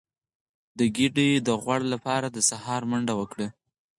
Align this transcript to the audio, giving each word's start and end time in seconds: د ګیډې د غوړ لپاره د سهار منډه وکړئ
د 0.77 0.79
ګیډې 0.95 1.29
د 1.47 1.49
غوړ 1.61 1.81
لپاره 1.93 2.27
د 2.31 2.37
سهار 2.49 2.81
منډه 2.89 3.13
وکړئ 3.19 3.47